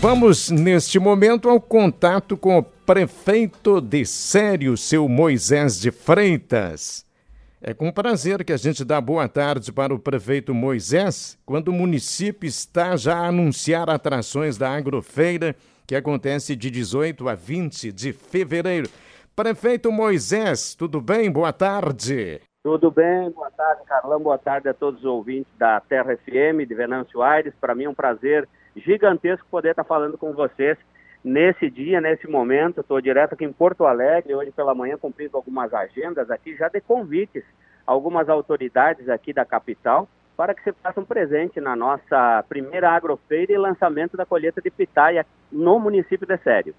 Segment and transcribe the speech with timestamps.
[0.00, 7.04] Vamos, neste momento, ao contato com o prefeito de Sério, seu Moisés de Freitas.
[7.60, 11.72] É com prazer que a gente dá boa tarde para o prefeito Moisés, quando o
[11.72, 18.12] município está já a anunciar atrações da Agrofeira, que acontece de 18 a 20 de
[18.12, 18.88] fevereiro.
[19.34, 21.28] Prefeito Moisés, tudo bem?
[21.28, 22.40] Boa tarde.
[22.62, 24.20] Tudo bem, boa tarde, Carlão.
[24.20, 27.52] Boa tarde a todos os ouvintes da Terra FM, de Venâncio Aires.
[27.60, 28.48] Para mim é um prazer
[28.78, 30.78] gigantesco poder estar falando com vocês
[31.24, 32.80] nesse dia, nesse momento.
[32.80, 36.80] Estou direto aqui em Porto Alegre, hoje pela manhã, cumprindo algumas agendas aqui, já de
[36.80, 37.44] convites
[37.86, 40.06] algumas autoridades aqui da capital
[40.38, 45.26] para que se façam presente na nossa primeira agrofeira e lançamento da colheita de pitaia
[45.50, 46.76] no município de Sério.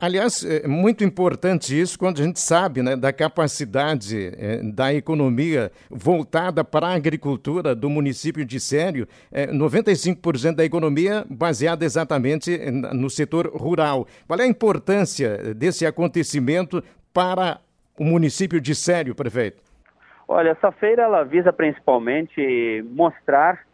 [0.00, 5.72] Aliás, é muito importante isso quando a gente sabe né, da capacidade é, da economia
[5.90, 9.08] voltada para a agricultura do município de Sério.
[9.32, 14.06] É, 95% da economia baseada exatamente no setor rural.
[14.28, 16.80] Qual é a importância desse acontecimento
[17.12, 17.60] para
[17.98, 19.69] o município de Sério, prefeito?
[20.32, 23.66] Olha, essa feira ela visa principalmente mostrar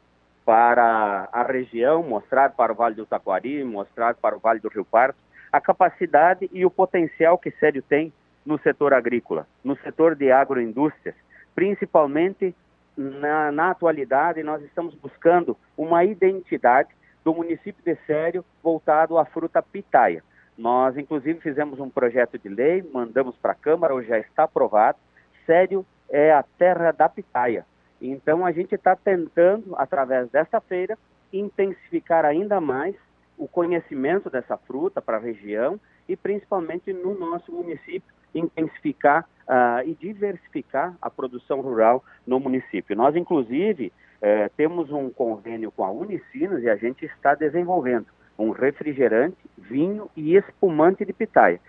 [0.42, 4.82] para a região, mostrar para o Vale do Taquari, mostrar para o Vale do Rio
[4.82, 5.18] Pardo
[5.52, 8.10] a capacidade e o potencial que Sério tem
[8.42, 11.14] no setor agrícola, no setor de agroindústrias,
[11.54, 12.54] principalmente
[12.96, 16.88] na, na atualidade nós estamos buscando uma identidade
[17.22, 20.24] do município de Sério voltado à fruta pitaia.
[20.56, 24.96] Nós, inclusive, fizemos um projeto de lei, mandamos para a Câmara, hoje já está aprovado.
[25.44, 27.64] Sério é a terra da pitaia.
[28.00, 30.98] Então a gente está tentando, através dessa feira,
[31.32, 32.94] intensificar ainda mais
[33.38, 39.94] o conhecimento dessa fruta para a região e principalmente no nosso município, intensificar uh, e
[39.94, 42.96] diversificar a produção rural no município.
[42.96, 48.06] Nós, inclusive, uh, temos um convênio com a Unicinos e a gente está desenvolvendo
[48.38, 51.60] um refrigerante, vinho e espumante de pitaia.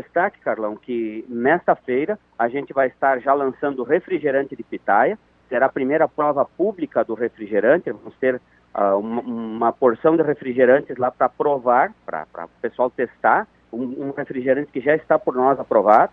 [0.00, 5.18] Destaque, Carlão, que nesta feira a gente vai estar já lançando refrigerante de pitaia.
[5.48, 7.90] Será a primeira prova pública do refrigerante.
[7.90, 8.34] Vamos ter
[8.74, 13.48] uh, uma, uma, porção de refrigerantes lá para provar, para o pessoal testar.
[13.72, 16.12] Um, um, refrigerante que já está por nós aprovado.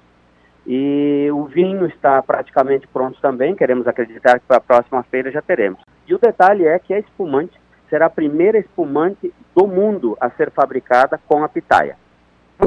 [0.66, 3.56] E o vinho está praticamente pronto também.
[3.56, 5.82] Queremos acreditar que para a próxima feira já teremos.
[6.08, 7.60] E o detalhe é que a espumante
[7.90, 11.98] será a primeira espumante do mundo a ser fabricada com a pitaia.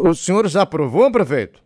[0.03, 1.61] O senhor já aprovou, prefeito?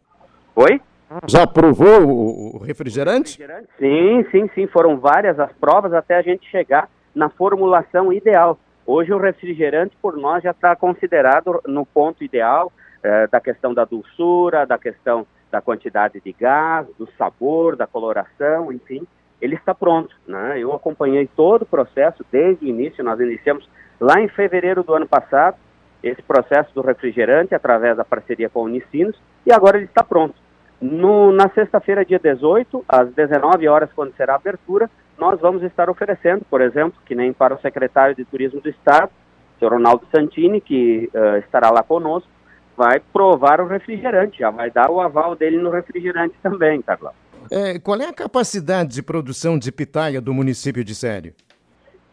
[0.54, 0.80] Oi?
[1.26, 3.36] Já aprovou o, refrigerante?
[3.78, 4.66] Sim, sim, sim.
[4.68, 8.58] Foram várias as provas até a gente chegar na formulação ideal.
[8.86, 13.84] Hoje o refrigerante por nós já está considerado no ponto ideal eh, da questão da
[13.84, 19.06] dulçura, da questão da quantidade de gás, do sabor, da coloração, enfim,
[19.40, 20.14] ele está pronto.
[20.26, 20.58] Né?
[20.58, 23.68] Eu acompanhei todo o processo desde o início, nós iniciamos
[24.00, 25.56] lá em fevereiro do ano passado,
[26.02, 29.16] esse processo do refrigerante através da parceria com a Unicinos
[29.46, 30.34] e agora ele está pronto.
[30.80, 34.88] No, na sexta-feira, dia 18, às 19 horas, quando será a abertura,
[35.18, 39.10] nós vamos estar oferecendo, por exemplo, que nem para o secretário de Turismo do Estado,
[39.54, 42.30] o senhor Ronaldo Santini, que uh, estará lá conosco,
[42.74, 47.12] vai provar o refrigerante, já vai dar o aval dele no refrigerante também, Carlão.
[47.50, 51.34] É, qual é a capacidade de produção de pitaia do município de Sério?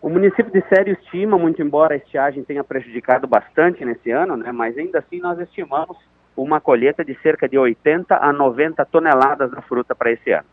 [0.02, 4.52] O município de Sério estima, muito embora a estiagem tenha prejudicado bastante nesse ano, né,
[4.52, 5.98] mas ainda assim nós estimamos
[6.36, 10.46] uma colheita de cerca de 80 a 90 toneladas da fruta para esse ano.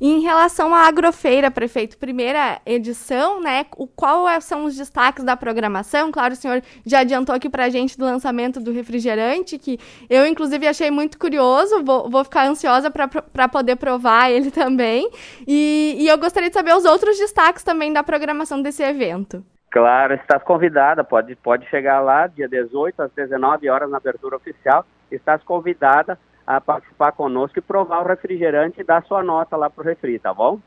[0.00, 3.64] Em relação à agrofeira, prefeito, primeira edição, né?
[3.76, 6.10] O, qual é, são os destaques da programação?
[6.10, 9.78] Claro, o senhor já adiantou aqui para a gente do lançamento do refrigerante, que
[10.10, 11.84] eu, inclusive, achei muito curioso.
[11.84, 15.08] Vou, vou ficar ansiosa para poder provar ele também.
[15.46, 19.44] E, e eu gostaria de saber os outros destaques também da programação desse evento.
[19.70, 24.86] Claro, estás convidada, pode, pode chegar lá dia 18 às 19 horas na abertura oficial.
[25.10, 29.82] Estás convidada a participar conosco e provar o refrigerante e dar sua nota lá para
[29.82, 30.60] o refri, tá bom?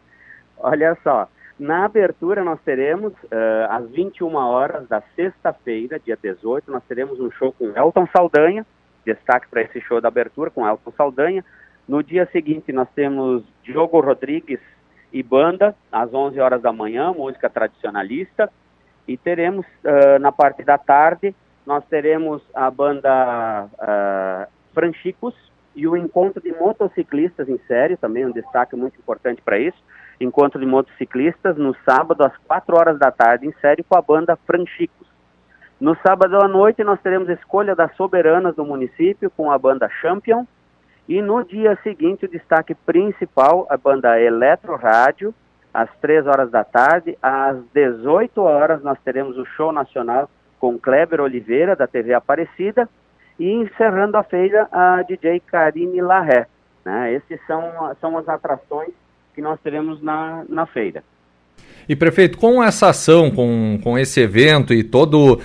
[0.57, 1.27] Olha só,
[1.59, 7.31] na abertura nós teremos, uh, às 21 horas da sexta-feira, dia 18, nós teremos um
[7.31, 8.65] show com Elton Saldanha,
[9.05, 11.43] destaque para esse show da abertura com Elton Saldanha.
[11.87, 14.59] No dia seguinte nós temos Diogo Rodrigues
[15.11, 18.51] e banda, às 11 horas da manhã, música tradicionalista.
[19.07, 21.33] E teremos, uh, na parte da tarde,
[21.65, 25.33] nós teremos a banda uh, Franchicos,
[25.77, 29.77] e o encontro de motociclistas em série, também um destaque muito importante para isso.
[30.19, 34.35] Encontro de motociclistas no sábado às 4 horas da tarde em série com a banda
[34.35, 35.07] Franchicos.
[35.79, 40.47] No sábado à noite nós teremos escolha das soberanas do município com a banda Champion.
[41.07, 45.31] E no dia seguinte o destaque principal, a banda Eletro Rádio,
[45.71, 47.15] às 3 horas da tarde.
[47.21, 50.27] Às 18 horas nós teremos o show nacional
[50.59, 52.89] com Kleber Oliveira, da TV Aparecida,
[53.39, 56.47] e encerrando a feira, a DJ Karine Larré.
[56.83, 57.13] Né?
[57.13, 58.93] Essas são, são as atrações
[59.33, 61.03] que nós teremos na, na feira.
[61.89, 65.39] E prefeito, com essa ação, com, com esse evento e todo uh,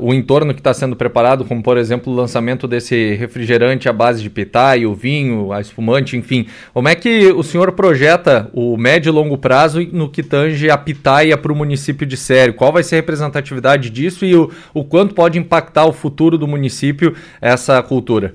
[0.00, 4.22] o entorno que está sendo preparado, como por exemplo o lançamento desse refrigerante à base
[4.22, 9.08] de pitaia, o vinho, a espumante, enfim, como é que o senhor projeta o médio
[9.08, 12.52] e longo prazo no que tange a pitaia para o município de Sério?
[12.52, 16.46] Qual vai ser a representatividade disso e o, o quanto pode impactar o futuro do
[16.46, 18.34] município essa cultura?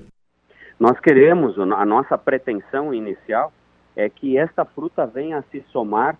[0.78, 3.52] Nós queremos, a nossa pretensão inicial
[3.96, 6.16] é que esta fruta venha a se somar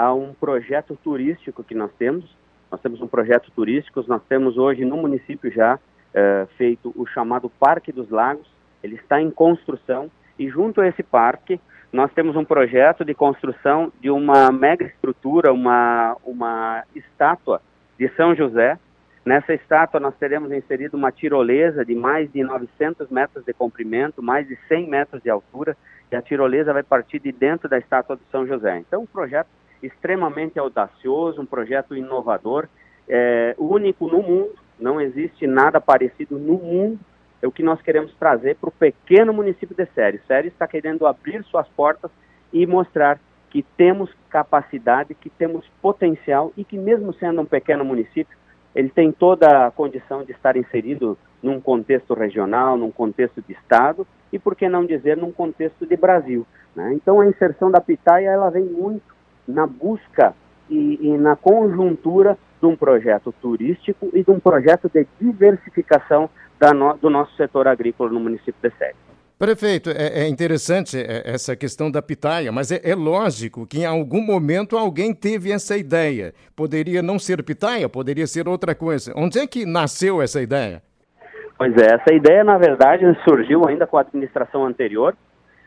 [0.00, 2.24] a um projeto turístico que nós temos.
[2.72, 5.78] Nós temos um projeto turístico, nós temos hoje no município já
[6.14, 8.50] é, feito o chamado Parque dos Lagos,
[8.82, 11.60] ele está em construção e junto a esse parque
[11.92, 17.60] nós temos um projeto de construção de uma mega estrutura, uma, uma estátua
[17.98, 18.78] de São José.
[19.22, 24.48] Nessa estátua nós teremos inserido uma tirolesa de mais de 900 metros de comprimento, mais
[24.48, 25.76] de 100 metros de altura,
[26.10, 28.78] e a tirolesa vai partir de dentro da estátua de São José.
[28.78, 32.68] Então, um projeto extremamente audacioso, um projeto inovador,
[33.08, 36.98] é, único no mundo, não existe nada parecido no mundo.
[37.42, 40.20] É o que nós queremos trazer para o pequeno município de Sério.
[40.26, 42.10] Sério está querendo abrir suas portas
[42.52, 43.18] e mostrar
[43.48, 48.36] que temos capacidade, que temos potencial e que mesmo sendo um pequeno município,
[48.74, 54.06] ele tem toda a condição de estar inserido num contexto regional, num contexto de estado
[54.32, 56.46] e, por que não dizer, num contexto de Brasil.
[56.76, 56.92] Né?
[56.94, 59.02] Então, a inserção da pitaia ela vem muito
[59.46, 60.34] na busca
[60.68, 66.28] e, e na conjuntura de um projeto turístico e de um projeto de diversificação
[66.74, 68.96] no, do nosso setor agrícola no município de Série.
[69.38, 73.86] Prefeito, é, é, interessante é, essa questão da pitaia, mas é, é, lógico que em
[73.86, 76.34] algum momento alguém teve essa ideia.
[76.54, 79.14] Poderia não ser pitaia, poderia ser outra coisa.
[79.16, 80.82] Onde é que nasceu essa ideia?
[81.56, 85.16] Pois é, essa ideia, na verdade, surgiu ainda com a administração anterior,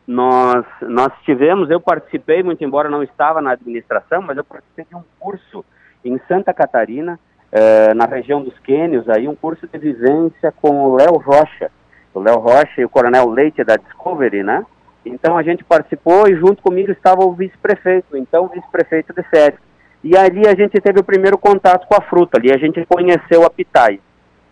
[0.07, 4.95] nós, nós tivemos, eu participei, muito embora não estava na administração, mas eu participei de
[4.95, 5.63] um curso
[6.03, 7.19] em Santa Catarina,
[7.51, 11.71] eh, na região dos Quênios, aí um curso de vivência com o Léo Rocha,
[12.13, 14.65] o Léo Rocha e o Coronel Leite da Discovery, né?
[15.05, 19.57] Então a gente participou e junto comigo estava o vice-prefeito, então vice-prefeito de Série.
[20.03, 23.45] E ali a gente teve o primeiro contato com a fruta, ali a gente conheceu
[23.45, 23.99] a pitaia.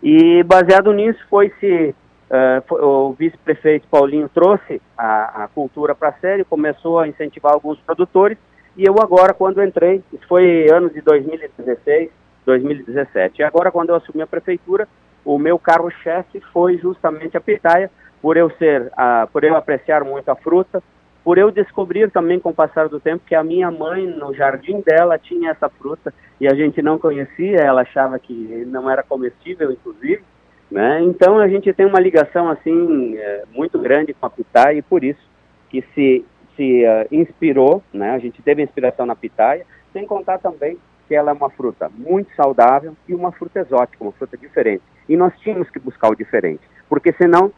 [0.02, 1.94] E baseado nisso foi se
[2.32, 7.78] Uh, o vice-prefeito Paulinho trouxe a, a cultura para a série, começou a incentivar alguns
[7.80, 8.38] produtores,
[8.74, 12.10] e eu agora, quando entrei, isso foi anos de 2016,
[12.46, 14.88] 2017, e agora, quando eu assumi a prefeitura,
[15.22, 17.90] o meu carro-chefe foi justamente a pitaia,
[18.22, 20.82] por eu ser, uh, por eu apreciar muito a fruta,
[21.22, 24.80] por eu descobrir também com o passar do tempo que a minha mãe, no jardim
[24.80, 29.70] dela, tinha essa fruta, e a gente não conhecia, ela achava que não era comestível,
[29.70, 30.24] inclusive,
[30.72, 31.02] né?
[31.02, 35.04] Então a gente tem uma ligação assim é, muito grande com a pitaia e por
[35.04, 35.20] isso
[35.68, 36.24] que se,
[36.56, 38.10] se uh, inspirou, né?
[38.10, 42.34] a gente teve inspiração na pitaia, sem contar também que ela é uma fruta muito
[42.34, 44.82] saudável e uma fruta exótica, uma fruta diferente.
[45.08, 47.52] E nós tínhamos que buscar o diferente, porque senão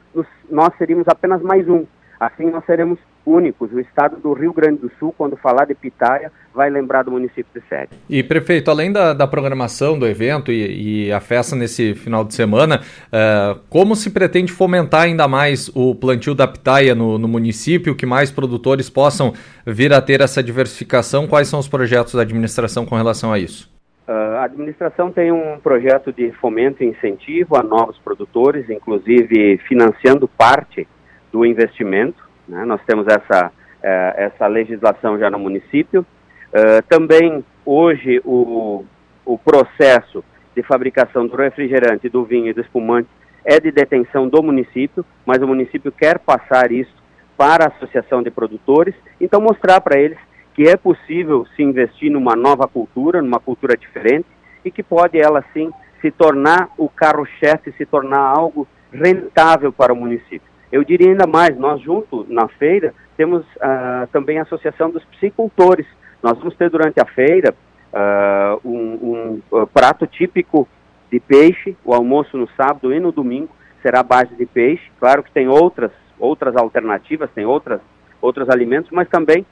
[0.50, 1.86] nós seríamos apenas mais um.
[2.18, 3.72] Assim nós seremos únicos.
[3.72, 7.46] O estado do Rio Grande do Sul, quando falar de pitaia, vai lembrar do município
[7.54, 7.90] de Sede.
[8.08, 12.34] E, prefeito, além da, da programação do evento e, e, a festa nesse final de
[12.34, 17.94] semana, uh, como se pretende fomentar ainda mais o plantio da pitaia no, no município,
[17.94, 19.32] que mais produtores possam
[19.66, 21.26] vir a ter essa diversificação?
[21.26, 23.72] Quais são os projetos da administração com relação a isso?
[24.06, 30.28] Uh, a administração tem um projeto de fomento e incentivo a novos produtores, inclusive financiando
[30.28, 30.86] parte
[31.32, 32.23] do investimento.
[32.48, 32.64] Né?
[32.64, 33.50] Nós temos essa,
[33.82, 36.06] é, essa legislação já no município.
[36.52, 38.84] Uh, também, hoje, o,
[39.24, 40.24] o processo
[40.54, 43.08] de fabricação do refrigerante, do vinho e do espumante
[43.44, 46.94] é de detenção do município, mas o município quer passar isso
[47.36, 50.18] para a Associação de Produtores, então mostrar para eles
[50.54, 54.26] que é possível se investir numa nova cultura, numa cultura diferente,
[54.64, 55.70] e que pode ela sim
[56.00, 60.53] se tornar o carro-chefe, se tornar algo rentável para o município.
[60.74, 65.86] Eu diria ainda mais, nós junto na feira temos uh, também a Associação dos Psicultores.
[66.20, 67.54] Nós vamos ter durante a feira
[67.92, 70.66] uh, um, um uh, prato típico
[71.12, 73.50] de peixe, o almoço no sábado e no domingo
[73.82, 74.82] será base de peixe.
[74.98, 77.80] Claro que tem outras, outras alternativas, tem outras,
[78.20, 79.46] outros alimentos, mas também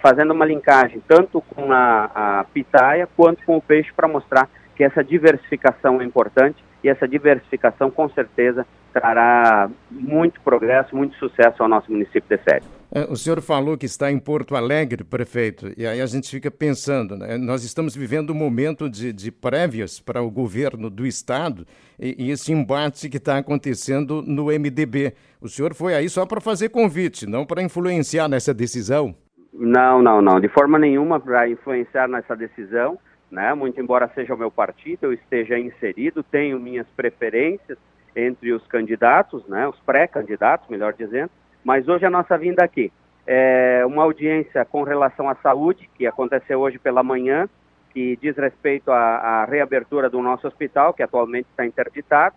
[0.00, 4.84] fazendo uma linkagem tanto com a, a pitaia quanto com o peixe para mostrar que
[4.84, 11.68] essa diversificação é importante e essa diversificação com certeza trará muito progresso, muito sucesso ao
[11.68, 12.64] nosso município de Série.
[12.92, 16.50] É, o senhor falou que está em Porto Alegre, prefeito, e aí a gente fica
[16.50, 17.38] pensando, né?
[17.38, 21.64] nós estamos vivendo um momento de, de prévias para o governo do Estado
[21.98, 25.14] e, e esse embate que está acontecendo no MDB.
[25.40, 29.14] O senhor foi aí só para fazer convite, não para influenciar nessa decisão?
[29.52, 32.98] Não, não, não, de forma nenhuma para influenciar nessa decisão,
[33.30, 33.54] né?
[33.54, 37.78] muito embora seja o meu partido, eu esteja inserido, tenho minhas preferências
[38.14, 39.68] entre os candidatos, né?
[39.68, 41.30] os pré-candidatos, melhor dizendo,
[41.64, 42.92] mas hoje a nossa vinda aqui
[43.26, 47.48] é uma audiência com relação à saúde, que aconteceu hoje pela manhã,
[47.92, 52.34] que diz respeito à, à reabertura do nosso hospital, que atualmente está interditado.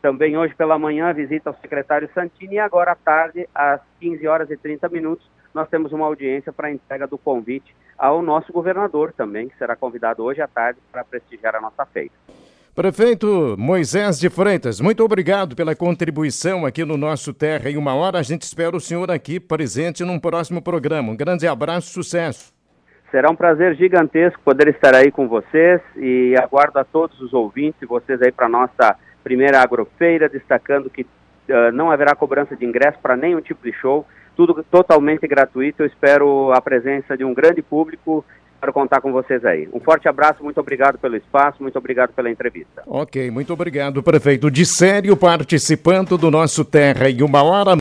[0.00, 4.50] Também hoje pela manhã, visita ao secretário Santini e agora à tarde, às 15 horas
[4.50, 9.12] e 30 minutos, nós temos uma audiência para a entrega do convite ao nosso governador
[9.12, 12.14] também, que será convidado hoje à tarde para prestigiar a nossa feita.
[12.74, 18.20] Prefeito Moisés de Freitas, muito obrigado pela contribuição aqui no nosso Terra em uma hora.
[18.20, 21.10] A gente espera o senhor aqui presente num próximo programa.
[21.10, 22.52] Um grande abraço, sucesso.
[23.10, 27.82] Será um prazer gigantesco poder estar aí com vocês e aguardo a todos os ouvintes
[27.82, 32.64] e vocês aí para a nossa primeira agrofeira, destacando que uh, não haverá cobrança de
[32.64, 34.06] ingresso para nenhum tipo de show,
[34.38, 35.82] tudo totalmente gratuito.
[35.82, 38.24] Eu espero a presença de um grande público
[38.60, 39.68] Quero contar com vocês aí.
[39.72, 42.82] Um forte abraço, muito obrigado pelo espaço, muito obrigado pela entrevista.
[42.88, 47.76] Ok, muito obrigado, prefeito de Sério, participando do nosso Terra em uma hora.